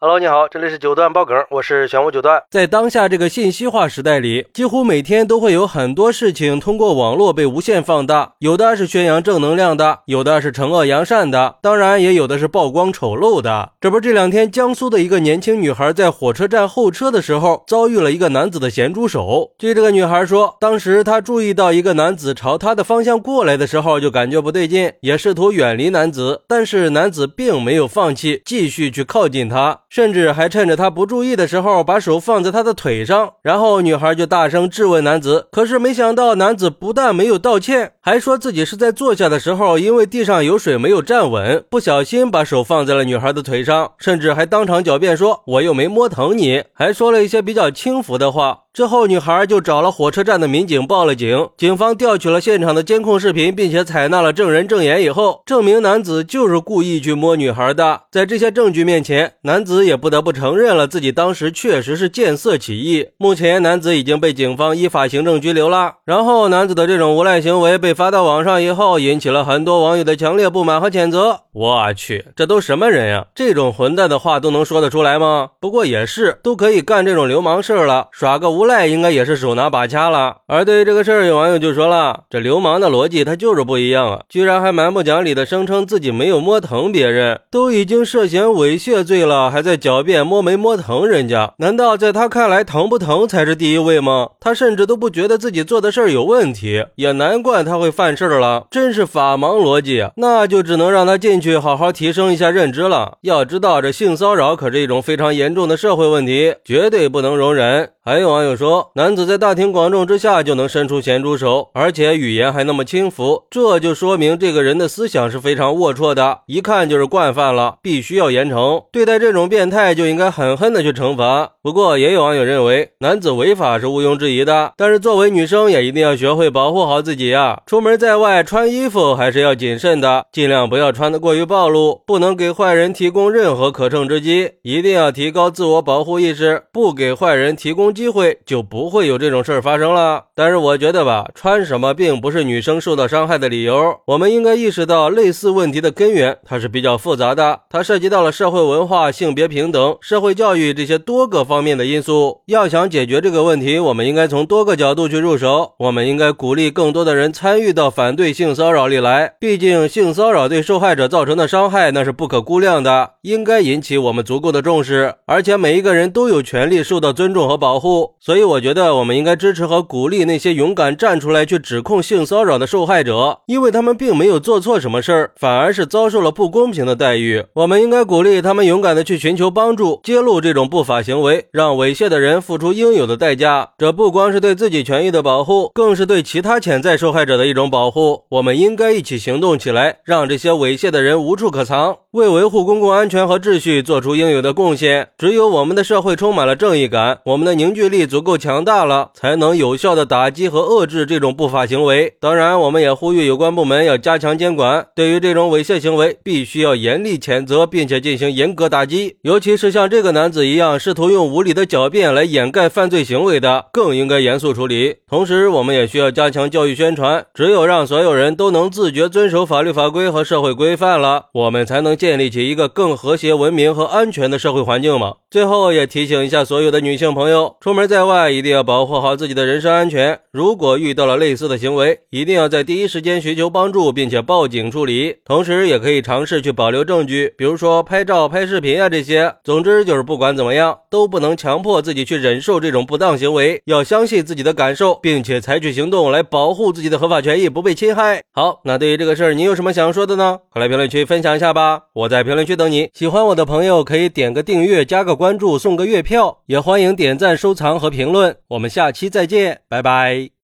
[0.00, 2.40] Hello，你好，这里是九段爆梗，我是玄武九段。
[2.48, 13.72] 在当下这个信息化时代里，几乎每天都会有很多事情通过网络被无限放大，有的是宣扬正能量的，有的是惩恶扬善的，当然也有的是曝光丑陋的。
[13.80, 19.50] 这不，这两天江苏的一个年轻女孩在火车站候车的时候，遭遇了一个男子的咸猪手。
[19.58, 29.80] 据这个女孩说，当时她注意到一个男子朝她的方向过来的时候，就感觉不对劲，也试图远离男子，但是男子并没有放弃，继续去靠近她。
[29.88, 35.46] 甚至还趁着他不注意的时候，把手放在他的腿上，然后女孩就大声质问男子。
[35.50, 48.64] 可是没想到，男子不但没有道歉，还说自己是在坐下的时候，因为地上有水没有站稳，不小心把手放在了女孩的腿上，甚至还当场狡辩说：“我又没摸疼你。”还说了一些比较轻浮的话。
[48.78, 51.48] 之后，女孩就找了火车站的民警报了警。
[51.56, 58.02] 警方调取了现场的监控视频，并且采纳了证人证言以后，证明男子就是故意去摸女孩的。
[58.12, 63.08] 在这些证据面前，男子也不得不承认了自己当时确实是见色起意。
[63.18, 65.94] 目前，男子已经被警方依法行政拘留了。
[66.04, 71.40] 然后，男子的这种无赖行为被发到网上以后，引起了很多网友的强烈不满和谴责。
[71.52, 73.26] 我去，这都什么人呀？
[73.34, 75.48] 这种混蛋的话都能说得出来吗？
[75.58, 78.67] 不过也是，都可以干这种流氓事了，耍个无。
[78.68, 91.54] 赖应该也是手拿把掐了，而对于这个事儿，有网友就说了：“这流氓的逻辑他就是不一样啊，居然还蛮不讲理的声称自己没有摸疼别人，都已经涉嫌猥亵罪了，还在狡辩摸没摸疼人家？
[91.56, 94.28] 难道在他看来疼不疼才是第一位吗？
[94.38, 100.04] 他甚至都不觉得自己做的事儿有问题，也难怪他会犯事儿了，真是法盲逻辑！
[100.16, 103.16] 那就只能让他进去好好提升一下认知了。
[103.22, 107.88] 要知道，这性骚扰可是一种非常严重的社会问题，绝对不能容忍。
[108.04, 108.57] 还有网友。
[108.58, 118.84] 说男子在大庭广众之下就能伸出咸猪手，而且语言还那么轻浮，这就说明这个人的思想是非常龌龊的，一看就是惯犯了，必须要严惩。
[118.90, 121.52] 对待这种变态就应该狠狠的去惩罚。
[121.62, 127.62] 不过也有网友认为男子违法是毋庸置疑的，但是作为女生也一定要学会保护好自己呀。
[127.66, 138.38] 出门在外穿衣服还是要谨慎的，尽量不要穿得过于暴露，不能给坏人提供任何可乘之机，一定要提高自我保护意识，不给坏人提供机会。
[138.48, 140.24] 就不会有这种事儿发生了。
[140.34, 143.98] 但是我觉得吧，穿什么并不是女生受到伤害的理由。
[144.06, 152.40] 我们应该意识到类似问题的根源，它是比较复杂的，它涉及到了社会文化、性别平等、社会教育这些多个方面的因素。
[152.46, 155.74] 要想解决这个问题，我们应该从多个角度去入手。
[155.80, 159.34] 我们应该鼓励更多的人参与到反对性骚扰里来。
[159.38, 165.16] 毕竟，性骚扰对受害者造成的伤害那是不可估量的，应该引起我们足够的重视。
[165.26, 168.14] 而且，每一个人都有权利受到尊重和保护。
[168.18, 168.37] 所以。
[168.38, 177.44] 所以我觉得我们应该支持和鼓励那些勇敢站出来去指控性骚扰的受害者，因为他们并没有做错什么事儿，反而是遭受了不公平的待遇。
[177.54, 183.70] 我们应该鼓励他们勇敢的去寻求帮助，揭露这种不法行为，让猥亵的人付出应有的代价。
[183.76, 188.22] 这不光是对自己权益的保护，更是对其他潜在受害者的一种保护。
[188.28, 195.08] 我们应该一起行动起来，让这些猥亵的人无处可藏，为维护公共安全和秩序做出应有的贡献。
[195.18, 198.27] 只有我们的社会充满了正义感，我们的凝聚力足够。
[198.28, 202.12] 够强大了，才能有效的打击和遏制这种不法行为。
[202.20, 209.16] 当然，我们也呼吁有关部门要加强监管，对于这种猥亵行为，必须要严厉谴责，并且进行严格打击。
[209.22, 214.96] 尤其是像这个男子一样，试图用无理的狡辩来掩盖犯罪行为的，更应该严肃处理。
[215.08, 217.24] 同时，我们也需要加强教育宣传。
[217.32, 225.14] 只有让所有人都能自觉遵守法律法规和社会规范了，我们才能建立起一个更和谐、文明和安全的社会环境嘛。
[225.30, 228.30] 最后，也提醒一下所有的女性朋友，出门在外外。
[228.30, 230.18] 一定要保护好自己的人身安全。
[230.30, 235.16] 如果遇到了类似的行为，一定要在第一时间寻求帮助，并且报警处理。
[235.24, 239.34] 同时，也可以尝试去保留证据，比如说拍照、拍视频啊这些。
[239.44, 243.60] 总之，就是不管怎么样，都不能强迫自己去忍受这种不当行为。
[243.66, 248.22] 要相信自己的感受，并且采取行动来保护自己的合法权益不被侵害。
[248.32, 250.38] 好，那对于这个事儿，你有什么想说的呢？
[250.50, 251.82] 快来评论区分享一下吧！
[251.94, 252.88] 我在评论区等你。
[252.92, 257.97] 喜欢我的朋友可以点个订阅、加个关注、送个月票，也欢迎点赞、收藏和评。
[257.98, 260.30] 评论，我们下期再见，拜拜。